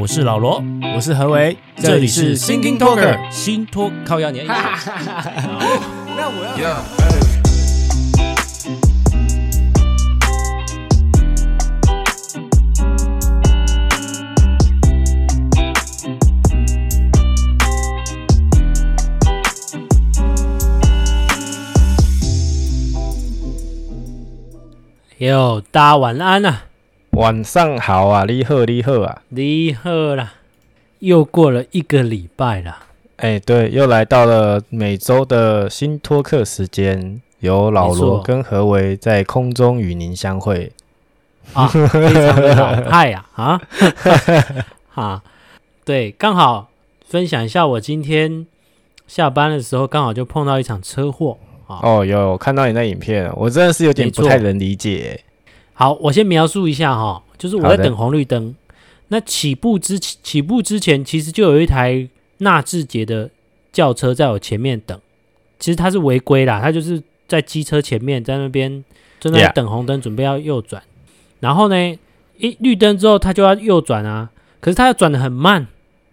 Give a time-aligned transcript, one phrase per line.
[0.00, 0.64] 我是老罗，
[0.96, 4.46] 我是何为，这里是 Thinking Talker 新托靠压年。
[4.46, 4.54] 那
[6.26, 6.80] 我要。
[25.18, 26.69] 哟，大家晚安啊！
[27.20, 30.32] 晚上好啊，你好，你好啊，你好啦！
[31.00, 32.86] 又过了一个礼拜啦，
[33.16, 40.72] 哎，对，又来到了每周的新托克时间，由老罗跟何为在空中与您相会。
[41.52, 43.60] 啊，非常的老派呀，啊，
[44.96, 45.22] 啊，
[45.84, 46.70] 对，刚好
[47.06, 48.46] 分享一下，我今天
[49.06, 55.22] 下班的时候刚好就碰到一场车祸啊，哦，有看到你那影片，我真的是有点不太能理解。
[55.80, 58.54] 好，我先描述一下哈，就是我在等红绿灯。
[59.08, 63.30] 那起步之起步之前，其实就有一台纳智捷的
[63.72, 65.00] 轿车在我前面等。
[65.58, 68.84] 其实它是违规啦，它就是在机车前面，在那边
[69.20, 70.82] 正在等红灯，准备要右转。
[71.38, 71.98] 然后呢，
[72.36, 74.28] 一绿灯之后，它就要右转啊。
[74.60, 75.66] 可是它要转的很慢，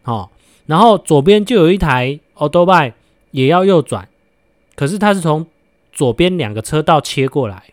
[0.05, 0.29] 哦。
[0.67, 2.93] 然后左边就有一台欧多拜
[3.31, 4.07] 也要右转，
[4.75, 5.45] 可是它是从
[5.91, 7.63] 左边两个车道切过来。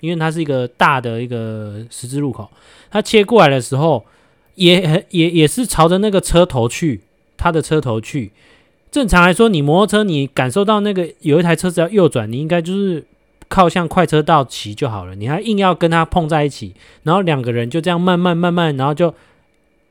[0.00, 2.50] 因为它是一个大的一个十字路口，
[2.90, 4.04] 它切过来的时候
[4.54, 7.02] 也，也也也是朝着那个车头去，
[7.36, 8.32] 它的车头去。
[8.90, 13.04] 正常来说，你摩托车你感受到那个有一台车子要右转，你应该就是
[13.48, 15.14] 靠向快车道骑就好了。
[15.14, 19.14] 你还硬要跟它碰在一起，然后两个人就这样慢慢慢慢，然后就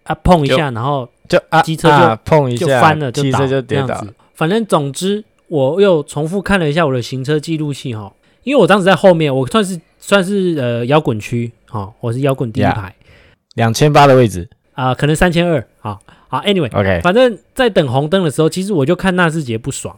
[0.04, 3.88] 啊碰一下，然后就啊机车就、啊、碰一下，就翻了，就倒，机车就跌倒。
[3.88, 4.14] 这样子。
[4.34, 8.12] 反正总之，我又重复看了一下我的行车记录器哈，
[8.44, 9.80] 因为我当时在后面，我算是。
[10.10, 12.92] 算是呃摇滚区，好、哦，我是摇滚第一排，
[13.54, 14.50] 两千八的位置。
[14.74, 19.96] 啊、呃，可能三千二，好，好，anyway，OK，反正在等红灯的时候，其实我就看纳智捷不爽，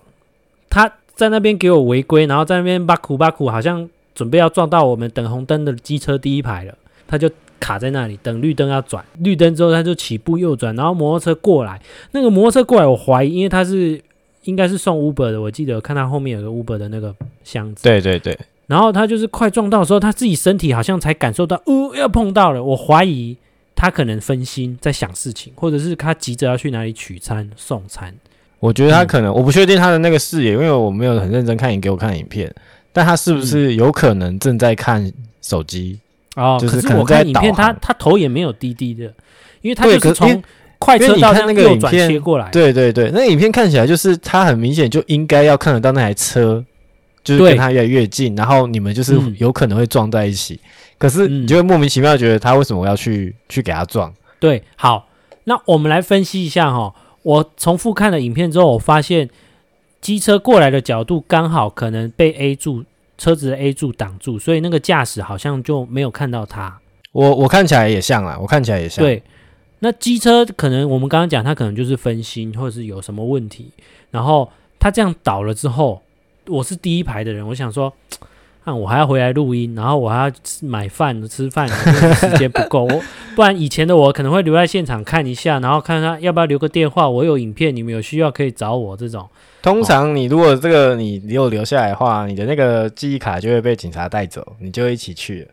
[0.70, 6.76] 他在那边给我违规，然后在那边巴苦巴苦，好像准备要撞到我们等红灯的机车第一排了，
[7.08, 14.02] 他就卡在那里等绿灯要转，绿灯之后他就起步右转，然后摩托车过来，那个摩托车过来，我怀疑，因为他是
[14.43, 18.38] 应该是送 Uber 的，我记得看他后面有个 Uber 的那个箱子，对对对。
[18.71, 22.64] 然后他就是快撞到的时候，他自己身体好像才感受到，哦，要碰到了。
[22.64, 23.36] 我怀疑
[23.76, 28.15] 他可能分心在想事情，或者是他急着要去哪里取餐送餐。
[28.60, 32.49] 我觉得他可能，嗯、我不确定他的那个视野，因为我没有很认真看你给我看的影片。
[32.93, 35.11] 但他是不是有可能正在看
[35.42, 35.99] 手机？
[36.37, 39.14] 哦、嗯，就是可是我看影片，他他头也没有低低的，
[39.61, 40.42] 因为他就是从
[40.80, 42.49] 快车道那个右转切过来。
[42.52, 46.64] 对对对，那个影片看起来就是他很明显就应该要看得到那台车。
[47.23, 54.11] 就是跟他越来越近，然后你们就是有可能会撞在一起，嗯、可是你就会莫名其妙觉得他为什么要去去给他撞？
[54.39, 55.08] 对，好，
[55.43, 56.93] 那我们来分析一下哈。
[57.21, 59.30] 我重复看了影片之后，我发现
[60.02, 62.83] 机车过来的角度刚好可能被 A 柱
[63.20, 66.80] 车子的 A 柱挡住，所以那个驾驶好像就没有看到他。
[67.11, 69.05] 我我看起来也像啊，我看起来也像。
[69.05, 69.21] 对，
[69.80, 73.71] 那机车可能我们刚刚讲，他可能就是分心，或者是有什么问题，
[74.10, 76.02] 然后他这样倒了之后。
[76.48, 77.94] 我是第一排的人，我想说，
[78.66, 80.32] 那， 我还要回来录音，然后我还要
[80.62, 82.86] 买饭吃饭，时间不够。
[82.86, 83.02] 我
[83.36, 87.08] 不然以前的我可能会留在现场看一下，然后看看要不要留个电话。
[87.10, 89.28] 我有影片，你们有需要可以找我这种。
[89.62, 95.48] 通常你如果这个你你有留下来的话，你的那个记忆卡就会被警察带走，你就一起去了。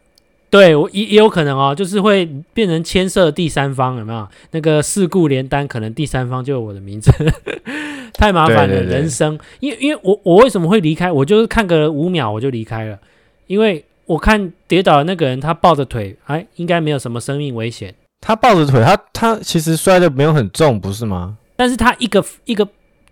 [0.50, 4.26] 对，我也也有可能哦，就是会变成牵涉第三方，有没有？
[4.52, 7.12] 那个事故连单，可能第三方就有我的名字。
[8.14, 9.38] 太麻烦了，对对对，人生。
[9.60, 11.12] 因为因为我我为什么会离开？
[11.12, 12.98] 我就是看个五秒我就离开了，
[13.46, 17.94] 因为我看跌倒的那个人他抱着腿，哎，应该没有什么生命危险。
[18.20, 21.36] 他抱着腿，他他其实摔的没有很重，不是吗？
[21.54, 22.66] 但是他一个一个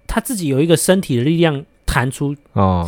[0.07, 1.65] 他自己有一个身体的力量
[1.97, 2.37] 弹出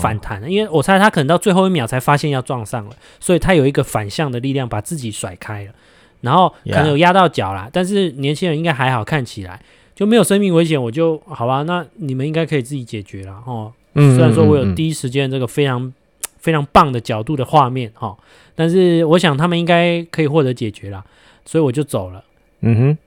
[0.03, 5.73] 反弹，哦，因为我猜他可能到最后一秒才发现要撞上了，所以他有一个反向的力量把自己甩开了，
[6.21, 7.65] 然后可能有压到脚啦。
[7.69, 7.71] Yeah.
[7.73, 9.63] 但是年轻人应该还好，看起来。
[9.95, 11.63] 就没有生命危险，我就好吧。
[11.63, 13.73] 那你们应该可以自己解决了哦。
[13.95, 15.93] 嗯，虽然说我有第一时间这个非常
[16.39, 18.17] 非常棒的角度的画面哈，
[18.55, 21.05] 但是我想他们应该可以获得解决了，
[21.45, 22.23] 所以我就走了。
[22.61, 22.99] 嗯哼，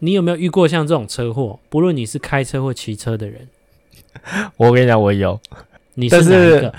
[0.00, 1.58] 你有没有遇过像这种车祸？
[1.70, 3.48] 不论你是开车或骑车的人，
[4.56, 5.38] 我跟你讲，我有。
[5.94, 6.74] 你是哪一个？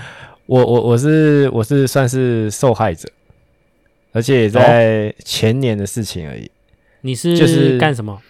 [0.46, 3.08] 我我我是我是算是受害者，
[4.12, 6.50] 而且也在前年的事情而已。
[7.00, 8.20] 你是就是干什么？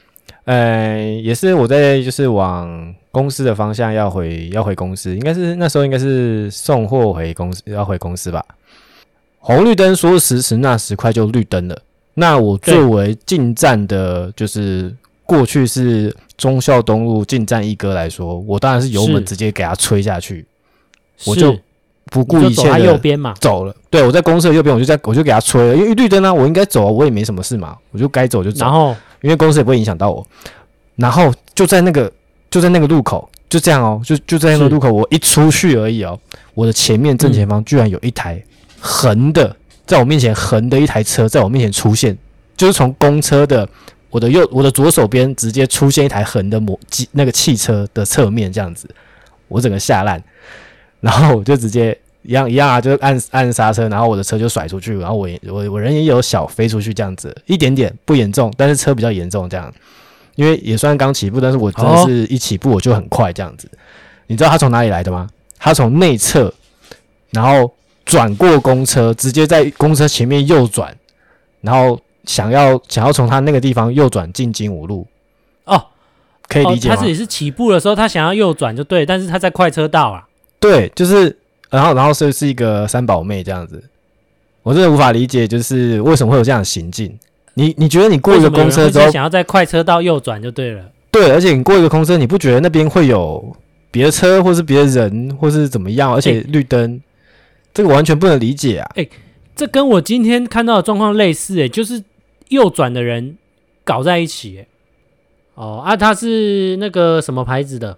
[0.45, 8.45] 呃，也是我在就是往公司的方向要回要回公司，应该是那时候应该是送货回公司要回公司吧。
[9.39, 11.83] 红绿灯说时迟那时快就绿灯了，
[12.15, 14.95] 那我作为进站的就是
[15.27, 20.47] 过去是忠孝东路进站一哥来说，我当然是油门直接给他吹下去，
[21.27, 21.59] 我就
[22.07, 23.35] 不顾一切的右边嘛。
[23.41, 23.75] 走了。
[23.91, 28.65] 对，我在公司的右边，我就在我就给他吹了，因为绿灯啊，我应该走，我也没什么事嘛，我就该走就走。
[28.65, 28.95] 然后？
[29.23, 30.25] 因为公司也不会影响到我，
[30.95, 32.13] 然后就在那个
[32.49, 36.17] 就在那个路口，就这样哦，就就在那个路口，我一出去而已哦，
[36.55, 38.41] 我的前面正前方居然有一台
[38.79, 39.57] 横的，
[39.87, 42.17] 在我面前横的一台车在我面前出现，
[42.57, 43.69] 就是从公车的。
[44.09, 48.89] 我的右，我的左手边直接出现一台横的摩机，那个汽车的侧面这样子，
[49.49, 50.23] 我整个吓烂，
[51.01, 59.71] 然后我就直接一样一样啊，就按按刹车，然后我的车就甩出去，然后我我我人也有小飞出去这样子，一点点不严重，但是车比较严重这样，
[60.37, 63.69] 因为也算刚起步，但是我真的是一起步我就很快这样子，
[64.29, 65.29] 你知道他从哪里来的吗？
[65.59, 66.55] 他从内侧，
[67.31, 67.75] 然后
[68.05, 70.97] 转过公车，直接在公车前面右转，
[71.61, 72.01] 然后。
[72.27, 75.07] 想要想要从他那个地方右转进金五路
[75.65, 75.83] 哦，
[76.49, 76.95] 可以理解吗？
[76.97, 80.27] 他自己是起步的时候，他想要右转就对，但是他在快车道啊。
[80.61, 81.37] 对，就是
[81.71, 83.83] 然后然后是是一个三宝妹这样子，
[84.63, 87.17] 我真的无法理解，就是为什么会有这样的行径？
[87.55, 90.85] 你你觉得你过一个公车之后想要在快车道右转就对了？
[91.11, 93.57] 对，而且你过一个公车，你不觉得那边会有
[93.91, 96.13] 别的车，或是别的人，或是怎么样？
[96.13, 97.01] 而且绿灯，欸、
[97.73, 98.91] 这个完全不能理解啊！
[98.97, 99.11] 哎、欸，
[99.55, 102.03] 这跟我今天看到的状况类似、欸，哎，就是。
[102.49, 103.37] 右转的人
[103.85, 104.65] 搞在一起，
[105.55, 107.97] 哦啊，他是那个什么牌子的？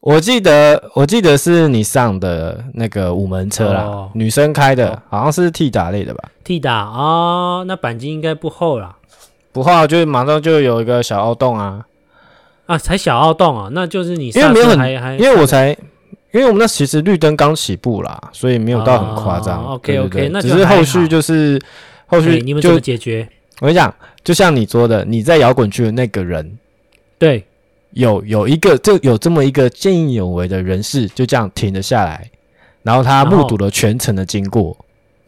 [0.00, 8.96] 我记得，我记得是你上的那个五门车啦，哦、女生开的，哦、好像是 T 打类的吧？T 打哦，那钣金应该不厚啦，
[9.52, 11.86] 不厚，就马上就有一个小凹洞啊，
[12.66, 15.68] 啊，才小凹洞啊，那就是你因为没有很，因为我才，
[16.32, 19.64] 因为我们那其实绿灯刚起步啦，所以没有到很夸张。
[19.64, 21.60] 哦、OK OK，那只是后续就是
[22.06, 23.28] 后续你们怎么解决？
[23.62, 23.94] 我跟你讲，
[24.24, 26.58] 就像你说的，你在摇滚区的那个人，
[27.16, 27.44] 对，
[27.92, 32.28] 有有一个，就有这么一个见义勇为的人士，就这样停了下来，
[32.82, 34.76] 然后他目睹了全程的经过，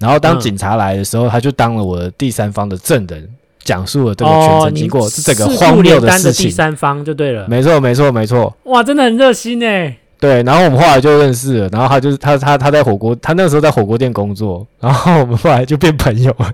[0.00, 3.30] 然后当警察来的时候，嗯、他就当了我的第三方的证人，
[3.62, 6.46] 讲述了这个全程经过，是整个荒谬的事情。
[6.46, 8.52] 第三方就对了，没错，没错，没错。
[8.64, 9.96] 哇，真的很热心哎。
[10.24, 16.50] 对，然后我们后来就认识了，然后他就是他他他在火锅，他那个时候在火锅店工作，然后我们后来就变朋友了。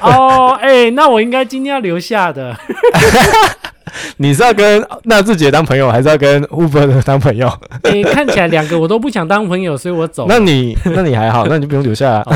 [0.00, 2.56] 哦，哎，那我应该今天要留下的。
[4.18, 7.52] 你是要跟纳智捷当朋友，还是要跟 Uber 当朋友？
[7.82, 10.26] 哎，看起来两个我都不想当朋友，所以我走。
[10.28, 12.20] 那你那你还好，那你就不用留下来。
[12.22, 12.32] 哦、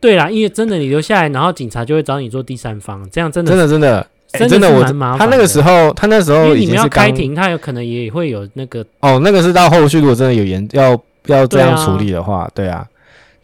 [0.00, 4.06] 对啦，因为真的你留下来，然后警察就会找你做第三方，这样真的真的真的。
[4.32, 4.82] 欸、真的，我
[5.18, 12.86] 他那个时候，他那时候已经是你们要开庭，他有可能也会有那个哦，那个是到后续，如果真的有严要要这样处理的话，对啊。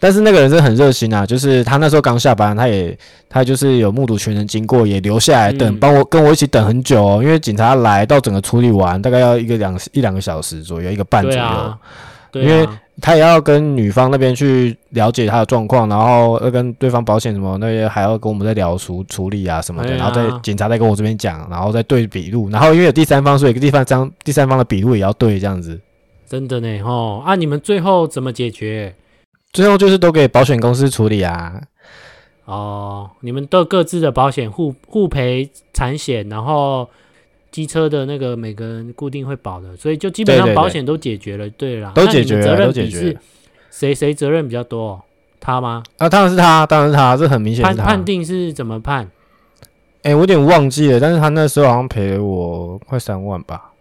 [0.00, 2.96] 但是那个人是很热心啊，就是他那时候刚下班，他也
[3.28, 11.78] 他就是有目睹全程经过，也留下来等，帮、嗯、我跟我一起等很久哦，因为警察来到整个处理完，大概要一个两一两个小时左右，一个半左右，啊啊、
[12.32, 12.66] 因为。
[13.00, 25.80] 他也要跟女方那边去了解他的状况，然后要跟对方保险什么那些，还要跟我们再聊处处理啊什么的，然后再警察再跟我这边讲，然后再对笔录，然后因为有第三方，所以一个地方将第三方的笔录也要对这样子。
[26.26, 27.34] 真的呢，哦啊！
[27.34, 28.94] 你们最后怎么解决？
[29.52, 31.60] 最后就是都给保险公司处理啊。
[32.44, 36.88] 哦，你们都各自的保险互互赔产险，然后。
[37.58, 41.50] 机车的那个每个人固定会保的，所以就基本上保险都解决了。
[41.50, 43.20] 对啦，都解决了，都解决了。
[43.68, 45.04] 谁谁责任比较多？
[45.40, 45.82] 他吗？
[45.96, 47.64] 啊，当然是他，当然是他，这很明显。
[47.64, 49.10] 判判定是怎么判？
[50.04, 53.72] 哎，我有点忘记了，但是他那时候好像赔了我快三万吧。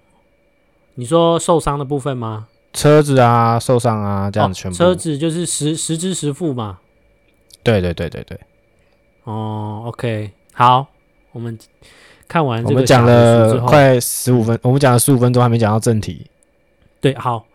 [0.95, 2.47] 你说受伤的部分吗？
[2.73, 4.75] 车子啊，受伤啊，这样子全部。
[4.75, 6.79] 车子就是实实支实付嘛。
[7.61, 8.39] 对对对对对。
[9.25, 10.87] 哦，OK，好，
[11.31, 11.55] 我们。
[12.27, 16.27] 看完这个，我们讲了快十五分，我们讲了十五分钟还没讲到正题。
[16.99, 17.45] 对，好，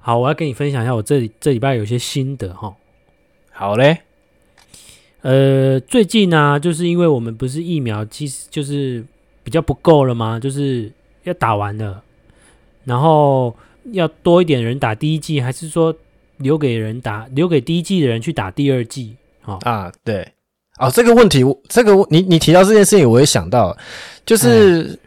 [0.00, 2.74] 好，我要跟你分享一下我这这礼拜有些心得哈。
[3.52, 3.98] 好嘞，
[5.22, 9.04] 呃，最近呢、啊，就是因为我们不是疫苗，其实就是
[9.42, 10.38] 比较不够了吗？
[10.40, 10.90] 就是
[11.22, 12.02] 要打完了，
[12.84, 13.54] 然后
[13.92, 15.94] 要多一点人打第一剂，还是说
[16.38, 19.16] 留给人打，留给第一剂的人去打第二剂？
[19.42, 20.32] 好啊，对。
[20.78, 23.76] 哦，这个问题，这个你你提到这件事情，我也想到，
[24.24, 24.98] 就是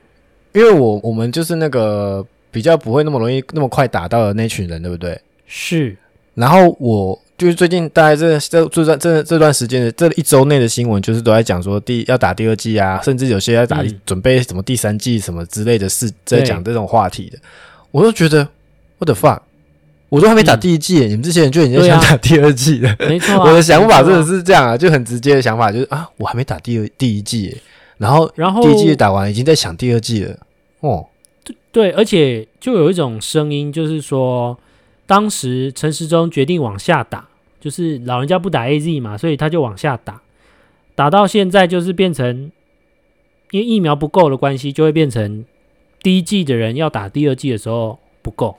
[0.53, 5.19] 因为我我们就是那个比较不会那么容易那么快打到的那群人，对不对？
[5.47, 5.97] 是。
[6.35, 17.39] 然后我就是最近大概这这这段这这段时间的这一周内的新闻，就是都在讲说第要打第二季啊，甚至有些要打、嗯、准备什么第三季什么之类的事，在讲这种话题的，
[17.91, 18.47] 我都觉得
[18.99, 19.39] what the fuck。
[20.09, 22.95] 我都还没打第一季，嗯、你们这些人就已经想打第二季了。
[22.99, 27.57] 没错、啊，我的想法真的是这样啊，就很直接的想法就是啊，我还没打第二第一季，
[27.97, 30.37] 然后然后第一季打完，已经在想第二季了。
[30.81, 31.07] 哦，
[31.71, 34.57] 对，而且就有一种声音，就是说，
[35.07, 37.27] 当时陈时中决定往下打，
[37.59, 40.21] 就是老人家不打 AZ 嘛，所以他就往下打，
[40.93, 42.51] 打到现在就是变成，
[43.51, 45.43] 因为疫苗不够的关系，就会变成
[46.03, 48.57] 第一季的人要打第二季的时候不够，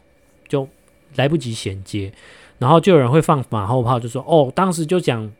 [0.48, 0.68] 就
[1.16, 2.12] 来不及衔接，
[2.58, 5.30] 然后就有人会放马后炮，就说：“哦，当时就讲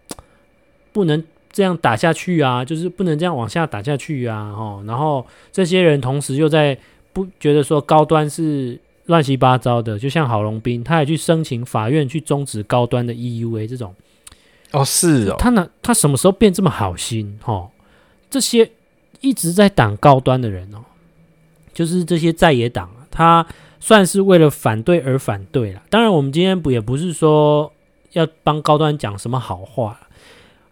[0.92, 6.76] 不能。”这样打下去啊，就是不能这样往下打下去啊，哦，然后这些人同时又在
[7.14, 13.94] 不觉得说高端是乱七八糟的，就像郝龙斌，他也去申请法院去终止高端的 EUA 这种，
[14.72, 17.38] 哦，是哦，他呢，他什么时候变这么好心？
[17.46, 17.70] 哦，
[18.28, 18.70] 这些
[19.22, 20.84] 一直在挡高端的人哦，
[21.72, 23.46] 就是这些在野党，他
[23.86, 25.80] 算是为了反对而反对了。
[25.88, 27.72] 当然，我们今天不也不是说
[28.14, 30.00] 要帮高端讲什么好话。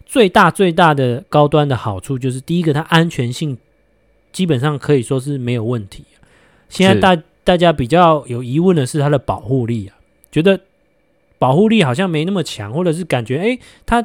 [0.05, 3.57] 最大最大的高端的好处就是，第一个，它安全性
[4.33, 6.03] 基本上可以说是没有问题。
[6.69, 9.95] 现在大大家比较有疑问的是它的保护力啊，
[10.33, 10.59] 觉得
[11.39, 14.05] 保护力好像没那么强，或者是感觉诶，它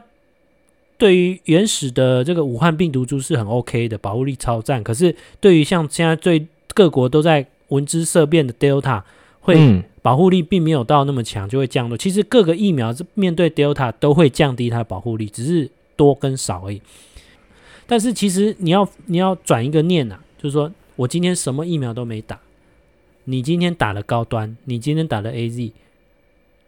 [1.00, 4.84] 对于原始的这个武汉病毒株是很 OK 的，保护力超赞。
[4.84, 9.02] 可是对于像现在最各国都在闻之色变的 Delta，
[9.42, 11.98] 会保护力并没有到那么强，就会降落。
[11.98, 15.70] 其实各个疫苗面对 Delta 都会降低它的保护力，只是。
[16.00, 16.82] 多跟少而已，
[17.86, 22.40] 但是其实你要你要转一个念呐、啊，就是说我今天什么疫苗都没打，
[23.26, 25.74] 你今天打了高端，你今天打了 AZ，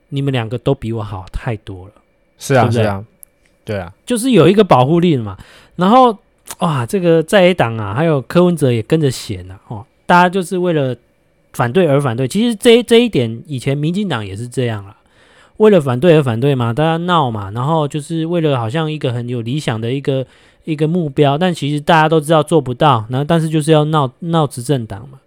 [0.10, 1.94] 你们两个都比我好太多了，
[2.38, 2.84] 是啊，对不对？
[2.84, 3.06] 是啊，
[3.64, 5.38] 对啊，就是有一个保护力了嘛。
[5.78, 6.18] 然后
[6.60, 10.94] 哇，这个在 A 党啊，还有柯文哲也跟着写了哦，大家就是为了
[11.54, 12.28] 反对而反对。
[12.28, 14.98] 其实这这一点以前民进党也是这样了。
[15.56, 20.26] 为了反对而反对嘛，大家闹嘛，然后就是为了好像一个很有理想的一个
[20.66, 25.18] 一个目标，但其实大家都知道做不到，然后但是就是要闹闹执政党嘛，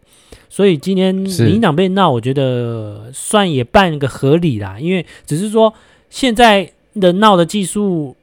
[0.51, 5.73] 所以今天民进党被闹，我觉得算也半个合理啦，因为只是说
[6.11, 8.15] 现在的闹的技术，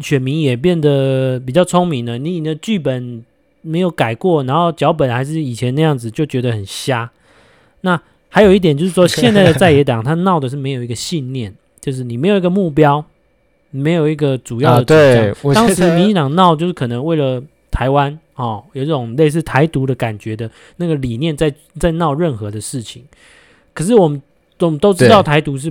[0.00, 3.22] 选民也变得比较聪明了，你你的剧本
[3.62, 7.10] 没有改过，然后脚本还是以前那样子，就觉得很瞎，
[7.80, 8.00] 那。
[8.34, 13.04] 还有一点就是说， 现在的在野党他闹的是没有一个信念，就是你没有一个目标，
[13.70, 15.30] 没有一个主要的。
[15.30, 23.04] 啊、当时民进党闹就是可能为了台湾哦，有这种类似台独的感觉的那个理念在在闹任何的事情。
[23.74, 24.22] 可是我们
[24.60, 25.70] 我们都知道台独是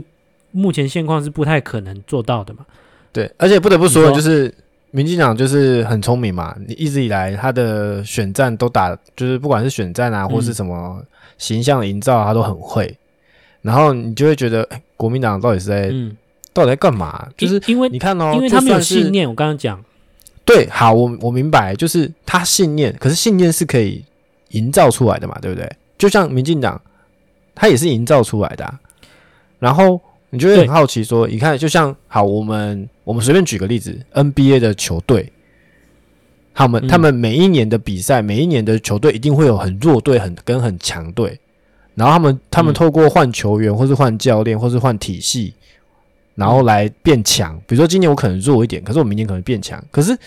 [0.51, 2.63] 目前现况是不太可能做到的嘛。
[3.11, 4.53] 对，而且不得不说，就是
[4.91, 10.97] 民进党就是很聪明嘛，你一直以来他的选战都打，就是不管是选战啊或是什么。
[10.99, 11.05] 嗯
[11.41, 12.95] 形象营造，他都很会，
[13.63, 16.15] 然后你就会觉得，欸、国民党到底是在，嗯、
[16.53, 17.27] 到底在干嘛？
[17.35, 19.27] 就是因为你看哦，因为他没有信念。
[19.27, 19.83] 我刚刚讲，
[20.45, 24.05] 对，好，我我明白，就是他信念，可是信念是可以
[24.49, 25.67] 营造出来的嘛，对不对？
[25.97, 26.79] 就像民进党，
[27.55, 28.79] 他也是营造出来的，啊。
[29.57, 29.99] 然后
[30.31, 35.31] 你就会很好奇说，你看，就像好，我们我们随便举个例子，NBA 的球队。
[36.53, 41.39] 他们他们每一年的比赛，每一年的球队一定会有很弱队，很跟很强队。
[41.95, 45.53] 然后他们他们透过换球员，或是换教练，或是换体系，
[46.35, 47.57] 然后来变强。
[47.67, 49.81] 比如说今年我可能弱一点，可是我明年可能变强。
[49.91, 50.17] 可是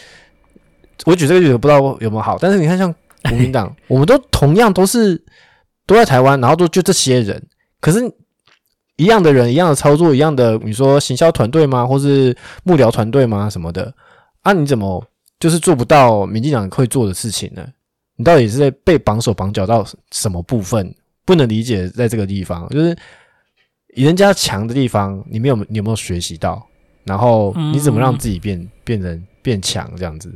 [1.05, 5.23] 我举这个例子不知道有没有好，但是你看像国民党， 我们都同样都是
[5.87, 7.43] 都在台湾，然后都就这些人，
[7.81, 8.01] 可是
[8.97, 11.87] 一样的人，一样的操作，一样的你说行销团队吗？
[11.87, 13.51] 或是幕僚团队吗？
[13.51, 13.93] 什么的
[14.43, 14.53] 啊？
[14.53, 15.05] 你怎么？
[15.41, 17.67] 就是做不到民进党会做的事情呢？
[18.17, 20.95] 你到底是在被绑手绑脚到什么部分？
[21.27, 22.97] 不能理解，在这个地方，就是
[23.89, 26.65] 人家强的地方，你没有，你有没有学习到？
[27.03, 30.33] 然后你怎么让自己变、嗯、变成变强这样子？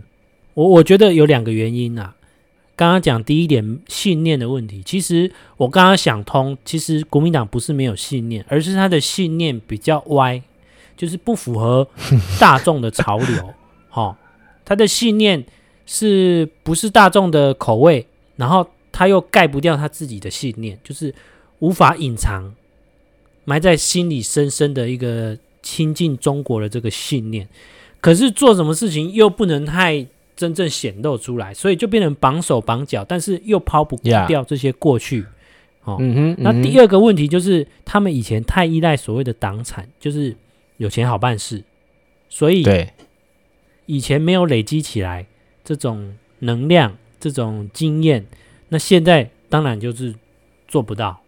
[0.55, 2.15] 我我觉得有两个原因啊。
[2.79, 10.41] 刚刚讲第一点信念的问题，其实我刚刚想通，其实国民党不是没有信念，而是他的信念比较歪，
[10.97, 11.89] 就是不符合
[12.39, 13.53] 大众的潮流。
[13.91, 14.17] 哦。
[14.65, 15.45] 他的信念
[15.87, 18.07] 是不是大众的口味？
[18.37, 21.13] 然后他又盖不掉他自己的信念，就是
[21.59, 22.55] 无法隐藏，
[23.45, 27.49] 埋在心里深深的一个亲近中国的这个信念。
[28.01, 30.07] 可是做什么事情又不能太
[30.39, 35.27] 真正显露出来，所以就变成绑手绑脚，但是又抛不掉这些过去。
[35.83, 35.99] 哦，
[36.39, 40.37] 那第二个问题就是他们以前太依赖所谓的党产，就是
[40.77, 41.65] 有钱好办事，
[42.29, 42.89] 所以对。
[43.87, 45.27] 以前没有累积起来
[45.65, 48.25] 这种能量、这种经验，
[48.69, 50.15] 那现在当然就是
[50.69, 51.21] 做不到，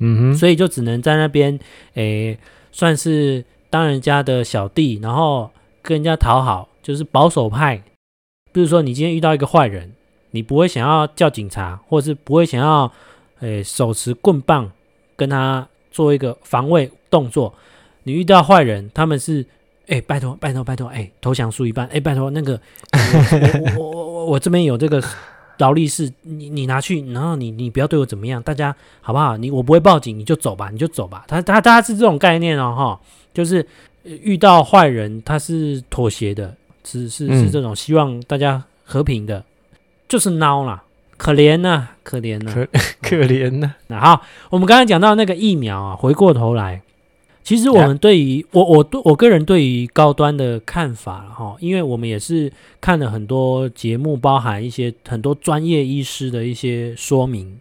[0.00, 1.58] 嗯哼，所以就只能在那边，
[1.94, 2.38] 诶、欸，
[2.72, 5.50] 算是当人家的小弟，然后
[5.80, 7.82] 跟人家讨好，就是保守派。
[8.52, 9.92] 比如说，你今天遇到一个坏人，
[10.32, 12.90] 你不会想要叫警察，或者是不会想要，
[13.40, 14.70] 诶、手持棍棒
[15.16, 17.54] 跟他做一个防卫动作。
[18.02, 19.44] 你遇到坏人，他们是，
[19.86, 22.60] 诶、拜托，拜托，拜托，诶、投降输一半，诶、拜托，那个，
[23.76, 25.02] 我我我 我我这边有这个
[25.58, 29.36] 劳力士，你你拿去，然后你你不要对我怎么样，大家好不好？
[29.36, 31.24] 你我不会报警，你就走吧，你就走吧。
[31.28, 33.00] 他他大家是这种概念哦，哈，
[33.34, 33.64] 就是
[34.02, 39.44] 遇到坏人，他是妥协的，是是是这种希望大家和平的。
[40.08, 40.82] 就是孬啦，
[41.16, 42.66] 可怜呐、啊，可怜呐、啊，
[43.00, 43.76] 可可怜呐、啊。
[43.86, 46.82] 那好，我们刚才讲到那个疫苗啊，回过头来，
[47.44, 57.60] 其实我们对于.我我对我个人对于高端的看法哈，因为我们也是看了很多节目，包含一些很多专业医师的一些说明，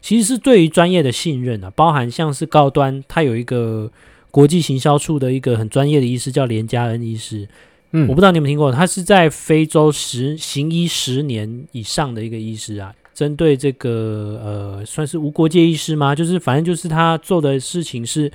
[0.00, 3.90] 其实是对于专业的信任啊，包含像是高端，它有一个
[4.30, 7.46] 国际行销处的一个很专业的医师叫连家恩医师。
[7.92, 12.94] 嗯，我不知道你有没有听过，他是在非洲十行医十年以上的一个医师啊。
[13.14, 16.14] 针对这个呃，算是无国界医师吗？
[16.14, 18.30] 就是反正就是他做的事情是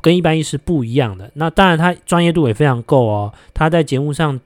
[0.00, 1.28] 跟一般医师不一样的。
[1.34, 3.34] 那当然他专业度也非常够哦。
[3.52, 4.38] 他在节目上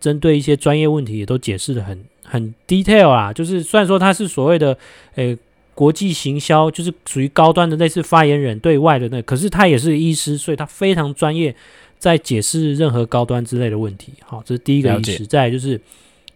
[0.00, 3.32] 针对一些专业问题也都解释得很很 detail 啊。
[3.32, 4.76] 就是虽然说他是所谓的
[5.14, 5.38] 诶
[5.72, 11.54] 国际行销，就是属于高端的类似发言人对外的那，可是他也是医师，所以他非常专业。
[11.98, 15.26] 在解释任何高端之类的问题，好，这是第一个医师。
[15.26, 15.80] 再来就是，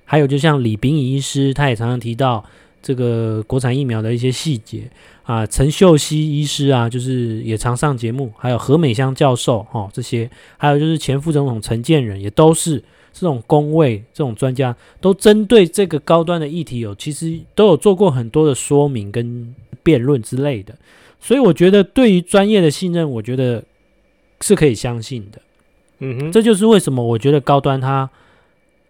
[0.04, 2.44] 还有就像李炳仪医师，他也常常提到
[2.82, 4.90] 这个国产疫苗的一些细节
[5.22, 5.46] 啊。
[5.46, 20.74] 陈秀熙医师啊，就是也常上节目，还有何美香教授，哈，这些，还有就是前副总统陈建仁，也都是这种工位这种专家，都针对这个高端的议题有，其实都有做过很多的说明跟辩论之类的。
[21.20, 23.62] 所以我觉得，对于专业的信任，我觉得
[24.40, 25.38] 是可以相信的。
[26.00, 28.10] 嗯哼，这就是为什么我觉得高端它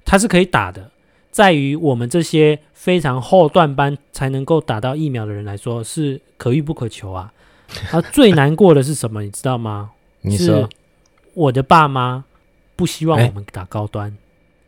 [0.04, 0.90] 它是可以打的，
[1.30, 7.32] 在于我们这些非常后段班才能够打到疫苗的人来说是可遇不可求啊。
[7.92, 9.90] 啊，最难过的是什么，你知道吗？
[10.22, 10.68] 你说，是
[11.34, 12.24] 我的爸妈
[12.76, 14.16] 不希望我们打高端，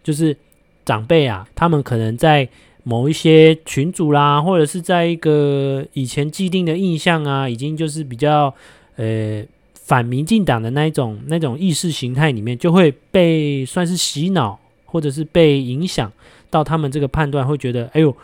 [0.02, 0.36] 就是
[0.84, 2.48] 长辈啊，他们可能在
[2.82, 8.54] 某一些群组啦，或者是在一个以前既定的印象啊，已经就是比较
[8.96, 9.44] 呃。
[9.92, 16.10] 反民进党的那一种那种意识形态里面，就会被算是洗脑，或者是被影响
[16.48, 18.16] 到他们这个判断，会觉得哎呦，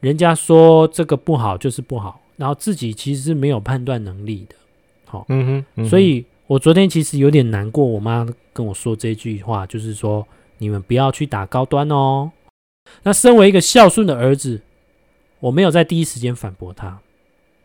[0.00, 4.54] 人家说这个不好就是不好，然后自己其实是没有判断能力的。
[5.06, 12.30] 好、哦，嗯，嗯哼，所以我昨天其实有点难过，我妈跟我说这句话，就是说你们不要去打高端哦。
[13.04, 14.60] 那身为一个孝顺的儿子，
[15.38, 17.00] 我没有在第一时间反驳他，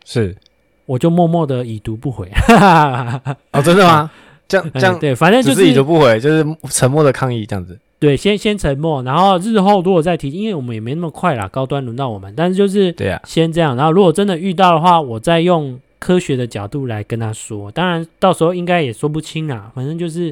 [0.06, 0.38] 是。
[0.86, 2.30] 我就默默的已读不回。
[3.52, 4.10] 哦，真的吗？
[4.48, 7.78] 这样这样、嗯、对，反正就是已读不回，就是沉默的抗议这样子。
[7.98, 13.76] 对，先先沉默，然后日后如果再提，因为我们也没那么快啦，高端轮到我们，但是就是对啊，先这样。
[13.76, 17.72] 然后如果真的遇到的话，我再用科学的角度来跟他说。
[17.72, 20.30] 当然到时候应该也说不清啦，反正就是，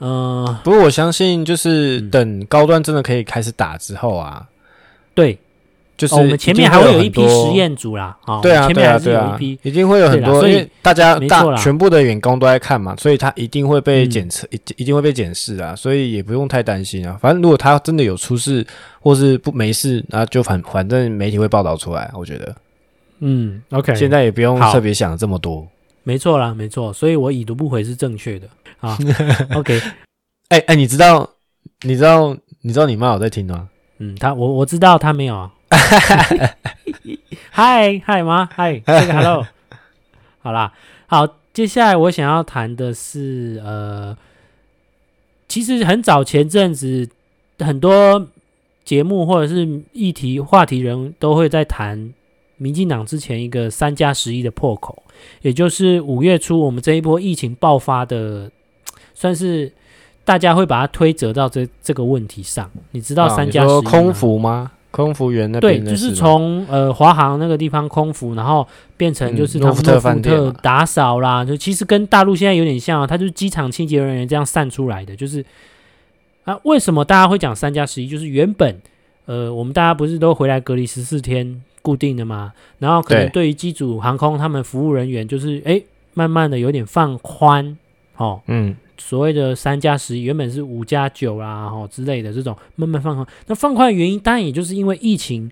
[0.00, 0.60] 嗯、呃。
[0.64, 4.48] 不过我相信，就是等高端真的可以开始打之后啊，
[5.14, 5.38] 对。
[5.96, 17.16] 就是、哦、我们前面还会有一批实验组啦，啊、哦，对啊，前面还是有一批，一定会有很多，所以大家大全部的员工都在看嘛，所以他一定会被检测，一、嗯、一定会被检视啊，所以也不用太担心啊。
[17.20, 18.66] 反正如果他真的有出事
[19.00, 22.56] 或是不没事，那就反反正媒体会报道出来，我觉得，
[23.20, 25.64] 嗯，OK，现在也不用特别想这么多，
[26.02, 28.48] 没错啦，没错，所以我已读不回是正确的
[28.80, 28.98] 啊。
[29.54, 29.80] OK，
[30.48, 31.30] 哎哎、你知道
[31.82, 33.68] 你知道你知道你妈有在听吗？
[33.98, 35.52] 嗯，他我我知道他没有啊。
[37.50, 39.46] 嗨嗨妈嗨，这个 hello，
[40.42, 40.72] 好啦，
[41.06, 44.16] 好，接下来我想要谈的是，呃，
[45.48, 47.08] 其实很早前阵子，
[47.58, 48.28] 很多
[48.84, 52.12] 节目或者是议题话题人都会在谈
[52.56, 55.02] 民进党之前一个三加十一的破口，
[55.42, 58.50] 也就是五月初我们这一波疫情爆发的，
[59.14, 59.72] 算是
[60.24, 62.70] 大家会把它推责到这这个问题上。
[62.90, 64.72] 你知道三加十一空服吗？
[64.94, 68.64] 空服员那边对，就是从呃华航那个地方空服，然后
[68.96, 75.44] 变成就是他们诺富特打扫啦，嗯、就其实跟大陆现在有点像啊，它就是机场清洁人员这样散出来的，就是
[76.44, 78.06] 啊，为什么大家会讲三加十一？
[78.06, 78.80] 就是原本
[79.26, 82.52] 呃我们大家不是都回来隔离十四天固定的吗？
[82.78, 85.82] 然后可能对于机组航空他们服务人员，就是哎
[86.14, 87.76] 慢慢的有点放宽，
[88.16, 88.76] 哦，嗯。
[88.98, 93.26] 所谓的三加十原本是五加九啦，吼之类的这种慢慢放宽。
[93.46, 95.50] 那放宽的原因当然也就是因为疫情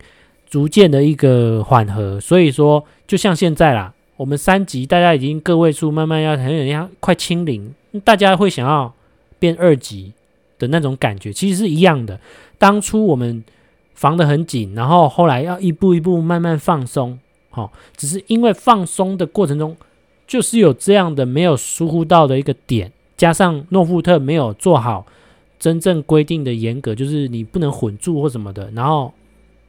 [0.48, 7.74] 逐渐的一个缓和，所以说就像现在啦，我们三级大家已经个位数慢慢要很有快清零，
[8.04, 8.92] 大家会想要
[9.38, 10.12] 变二级
[10.58, 12.20] 的那种感觉，其实是一样的。
[12.58, 13.42] 当初我们
[13.94, 17.18] 防得很紧，然后后来要一步一步慢慢放松。
[17.54, 19.76] 好、只是因为放松的过程中，
[20.26, 22.90] 就是有这样的没有疏忽到的一个点，
[23.22, 25.06] 加上诺富特没有做好
[25.56, 29.14] 真正规定的严格，就是你不能混住或什么的，然后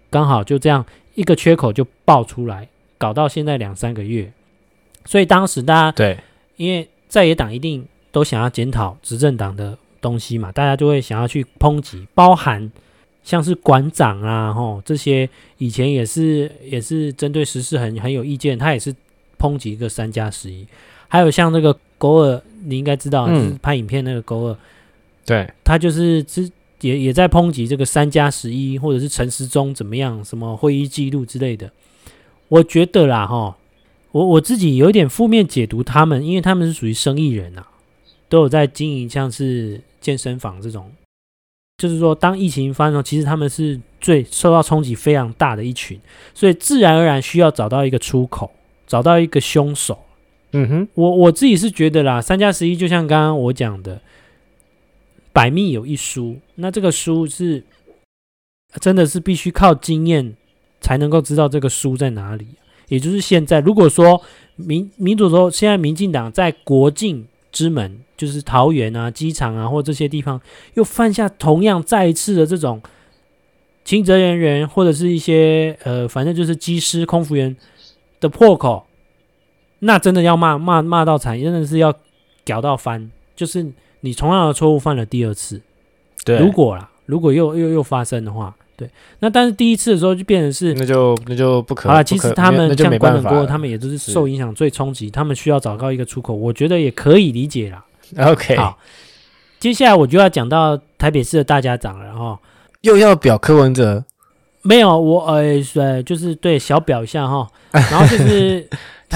[0.10, 4.34] 刚好就这样一个缺口就爆出来，搞到现在两三个月。
[5.06, 6.18] 所以当时大家对，
[6.58, 12.72] 因为在野党一定都想要检讨执政党的东西嘛，大家就会想要去抨击，包含。
[13.24, 18.94] 像是馆长啊，吼这些以前也是也是针对时事很很有意见，他也是
[19.40, 20.68] 抨击一个三加十一，
[21.08, 24.58] 还有像那个勾二，你应该知道，就是拍影片那个勾二，
[25.26, 26.50] 对，他就是之
[26.82, 31.72] 也也在抨击这个三加十一，或者是陈时中怎么样，什么会议记录之类的。
[32.50, 33.56] 我觉得啦，哈，
[34.12, 37.68] 我我自己有一点负面解读他们，因为他们是属于生意人啊，
[38.28, 40.92] 都有在经营像是健身房这种。
[41.78, 46.00] 就是说，当疫情发生其实他们是最受到冲击非常大的一群，
[46.34, 48.52] 所以自然而然需要找到一个出口，
[48.86, 49.98] 找到一个凶手。
[50.54, 54.02] 嗯哼，我我自己是觉得啦，三加十一就像刚刚我讲的，
[55.32, 57.64] 百密有一疏，那这个疏是
[58.80, 60.34] 真的是必须靠经验
[60.80, 62.48] 才能够知道这个疏在哪里。
[62.88, 64.22] 也就是现在，如果说
[64.56, 68.00] 民民主说现在民进党在国境之门。
[68.16, 70.40] 就是桃园啊、机场啊，或这些地方
[70.76, 72.82] 又犯下同样再一次的这种
[73.84, 77.54] 轻责人员或者是一些呃，反正就是机师、空服员
[78.22, 78.86] 的破口，
[79.86, 81.94] 那真的要骂骂骂到惨，真的是要
[82.44, 83.10] 屌到翻。
[83.36, 83.66] 就是
[84.02, 85.60] 你同样的错误犯了第二次，
[86.24, 88.88] 对，如果啦，如果又又又发生的话，对，
[89.20, 92.04] 那但是第一次的时候就变成是，那就那就不可好了。
[92.04, 97.84] 其实他们像关冷锅，他们也都是受影响最冲击，他们需要找到一个出口，我觉得也可以理解啦。
[98.18, 98.78] OK，好，
[99.60, 102.40] 接下来我就要讲到台北市的大家长了哈，
[102.82, 104.06] 又要表柯文哲？
[104.62, 108.66] 没有，我呃，呃，就是对小表一下哈，然后就是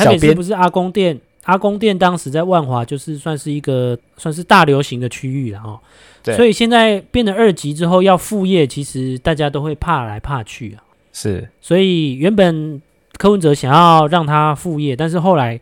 [0.05, 5.79] 台北市不是阿公店，阿公店当时在万华就是算是一个算是大流行的区域了哦，
[6.23, 12.81] 对，所以现在变得二级之后要副业，其实大家都会怕来怕去啊，是，所以原本
[13.17, 15.59] 柯文哲想要让他副业，但是后来。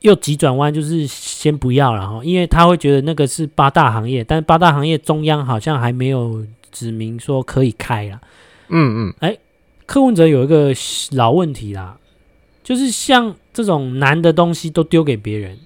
[0.00, 8.20] 又急转弯，就是先不要了哈，因为他会觉得那个是八大行业，但是八大行业中央好像还没有指明说可以开了。
[8.68, 9.34] 嗯嗯，哎，
[9.86, 10.74] 柯文哲有一个
[11.12, 11.96] 老问题啦，
[12.64, 15.56] 就是像这种难的东西都丢给别人，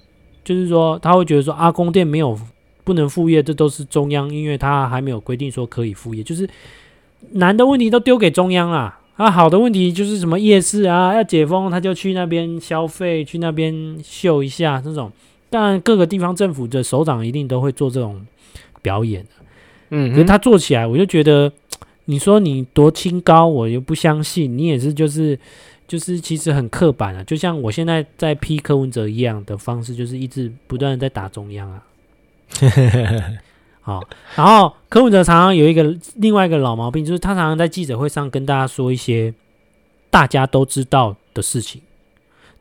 [0.43, 2.37] 就是说他会觉得说阿公店没有
[2.83, 6.47] 不能副业，这都是中央，因为他还没有规定说可以副业，就是
[7.31, 8.99] 难的问题都丢给中央啦。
[9.15, 15.11] 啊，好的问题就是什么夜市啊，要解封他就去那边消费，去那边秀一下这种。
[15.49, 18.25] 但，各个地方政府的首长一定都会做这种
[18.81, 19.25] 表演。
[19.89, 21.51] 嗯，可是他做起来，我就觉得，
[22.05, 24.57] 你说你多清高，我又不相信。
[24.57, 25.37] 你也是，就是，
[25.89, 31.83] 就是其实很刻板啊，就像我现在在批柯文哲一样的方式，就是一直不断的在打中央啊。
[33.81, 39.33] 好，然后柯文哲常常有一个另外一个老毛病，就是他常常在记者会上跟大家说一些
[40.11, 41.81] 大家都知道的事情，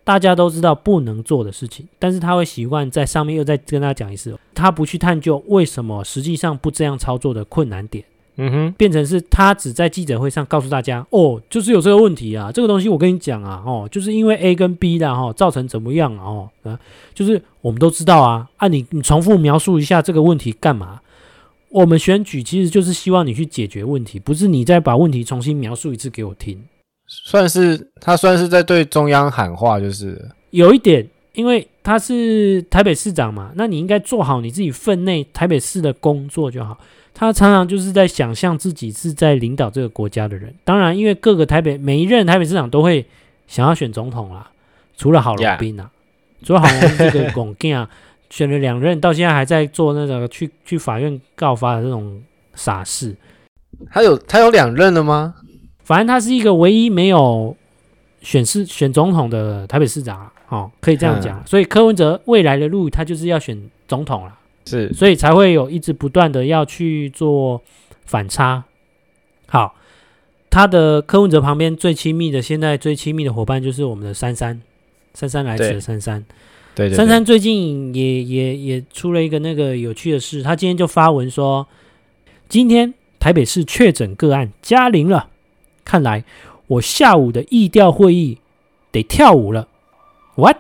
[0.04, 8.04] 大家都知道不能做的事情，但是他会习惯在上面又再跟大家讲一次，他不去探究为什么实际上不这样操作的困难点。
[8.40, 16.78] 嗯哼，变成是他只在记者会上告诉大家，哦，就是有这个问题啊，这个东西我跟你讲啊，哦，就是因为 A 跟 B 的哈、哦，造成怎么样啊，哦，啊，
[17.12, 21.00] 就是我们都知道啊，啊你，你你重复描述一下这个问题干嘛？
[21.70, 26.62] 我们选举其实就是希望你去解决问题，不是你再把问题重新描述一次给我听。
[27.08, 36.78] 算是他算是在对中央喊话，就是有一点，因为他是台北市长嘛，那你应该做好你自己分内台北市的工作就好。
[37.18, 40.54] 他常常就是在想象自己是在领导这个国家的人。
[40.64, 43.04] 当然，因为各个台北每一任台北市长都会
[43.46, 44.50] 想要选总统啦，
[44.96, 45.90] 除了郝龙斌啊
[46.40, 46.46] ，Yeah.
[46.46, 47.90] 除了郝龙斌这个拱镜啊。
[48.30, 52.22] 选了两任，到现在还在做那个去去法院告发的这种
[52.54, 53.16] 傻事。
[53.90, 55.34] 他有他有两任了吗？
[55.82, 57.56] 反正他是一个唯一没有
[58.20, 61.38] 选市选总统的台北市长，哦，可以这样讲。
[61.38, 64.37] 嗯、所以柯文哲未来的路，他就是要选总统了，
[64.68, 67.62] 是，所以才会有一直不断的要去做
[68.04, 68.64] 反差。
[69.46, 69.74] 好，
[70.50, 74.60] 他的柯文哲旁边最亲密的，现在最亲密的伙伴就是我们的珊珊，
[75.14, 76.24] 姗姗来迟的珊珊。
[76.74, 81.66] 对，珊珊最近也也也出了一个那个有趣的事，他今天就发文说，
[82.48, 85.30] 今天台北市确诊个案加零了，
[85.84, 86.24] 看来
[86.66, 88.38] 我下午的议调会议
[88.92, 89.66] 得跳舞了。
[90.36, 90.56] What？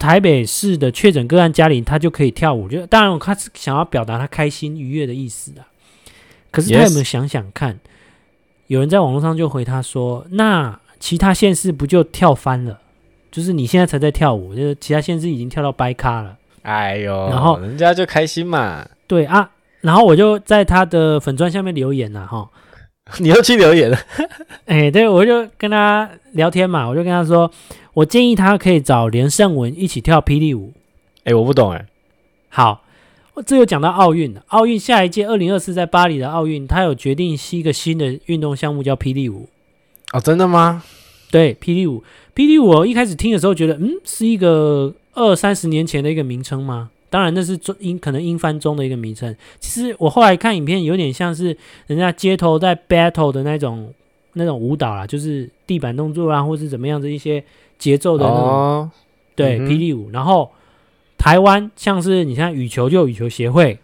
[0.00, 2.70] 台北市的确诊个案家里，他就可以跳舞？
[2.70, 5.68] 就当然，他是想要表达他开心愉悦的意思啊。
[6.50, 7.78] 可是他有没有想想看，
[8.68, 12.80] 有人在网络上就回他说：“那其他县市不就跳翻了？
[13.30, 18.88] 就是你现在才在跳舞，就是其他县市已经跳到掰咖了。”哎呦，然后人家就开心嘛。
[19.06, 19.50] 对啊，
[19.82, 22.48] 然后我就在他的粉砖下面留言了哈。
[23.18, 23.98] 你又去留言了？
[24.66, 27.50] 哎，对，我就跟他聊天嘛，我就跟他说，
[27.94, 30.72] 我建议他可以找连胜文一起跳霹雳舞。
[31.24, 31.86] 哎，我不懂哎。
[32.48, 32.84] 好，
[33.44, 34.42] 这又讲到奥运了。
[34.48, 39.48] 奥运下一届二零二四在巴黎的奥运，他有决定是一个新的运动项目，叫霹雳舞。
[40.12, 40.82] 哦，真的吗？
[41.30, 42.02] 对，霹雳舞，
[42.34, 46.90] 霹雳舞，我一开始听的时候觉得，嗯，是一个二三十年前的一个名称吗？
[47.08, 49.34] 当然，那是中英可能英翻中的一个名称。
[49.58, 53.92] 其实我后来看影片，有点像是人家街头在 battle 的那种
[54.32, 57.42] 那种舞蹈啦，就是地板动作啊，或是怎么样的一些
[57.78, 58.40] 节奏的那种。
[58.40, 58.90] 哦、
[59.34, 60.10] 对，霹雳舞。
[60.10, 60.50] 然后
[61.18, 63.78] 台湾像是你像羽球就有羽球协会，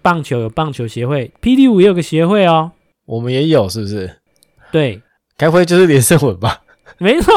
[0.00, 2.72] 棒球有棒球协会，霹雳舞也有个协会哦。
[3.04, 4.18] 我们也有，是不是？
[4.70, 5.02] 对，
[5.36, 6.62] 该不会就是连胜文吧？
[6.98, 7.32] 没错，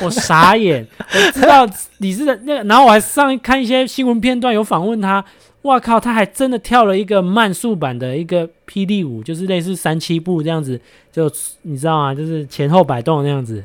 [0.00, 5.24] 我傻眼， 我知道你是那个，然后我还上看一些新闻片段，有访问他，
[5.62, 10.80] 哇靠，他还真的跳了一个慢速版的一个霹雳舞，就是类似三七步这样子，
[11.12, 11.30] 就
[11.62, 12.14] 你知道吗？
[12.14, 13.64] 就是前后摆动那样子，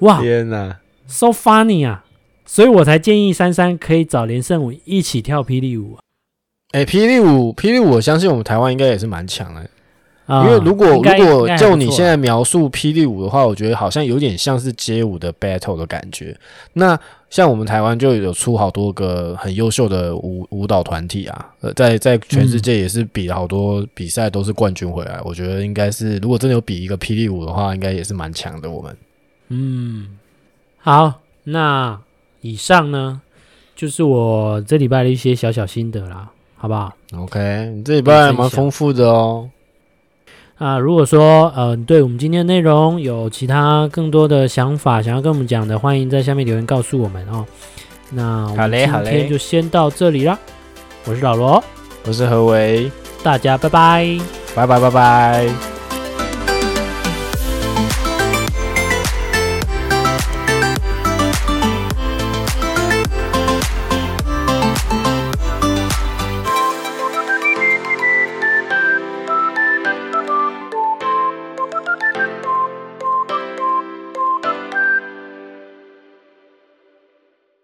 [0.00, 2.04] 哇，天哪，so funny 啊！
[2.44, 5.94] 所以我才建议珊珊可以找连胜武一起跳霹雳舞。
[5.94, 6.00] 啊
[6.72, 9.68] 哎，霹雳舞，霹雳舞，我相信我们台湾应该也是蛮强的。
[10.28, 16.36] 因为如果、嗯、如果就你现在描述霹雳舞的话，我觉得好像有点像是街舞的 battle 的感觉。
[16.72, 16.98] 那
[17.30, 25.18] 像我们台湾就有出好多个很优秀的舞舞蹈团体啊，呃，在在全世界也是比了好多比赛都是冠军回来。
[25.18, 28.68] 嗯、我觉得应该是如果真的有比一个霹雳舞的话，应该也是蛮强的。
[28.68, 28.96] 我们
[29.48, 30.18] 嗯，
[30.78, 31.96] 好，那
[32.40, 33.20] 以上呢
[33.76, 39.48] 就是我这礼拜的一些小小心得啦，好不好？OK，你这礼拜还蛮丰富的哦。
[40.58, 47.44] 啊，如果说呃，对我们今天的内容有其他更多的想法，想要跟我们讲的，欢迎在下面留言告诉我们哦。
[48.10, 50.38] 那好嘞，好嘞今天就先到这里啦。
[51.04, 51.62] 我是老罗，
[52.06, 52.90] 我是何为，
[53.22, 54.18] 大家拜拜，
[54.54, 55.75] 拜拜拜拜。